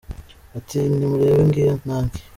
Ati: 0.57 0.79
"Nimurebe 0.97 1.41
ngiyo 1.49 1.73
tanki 1.83 2.21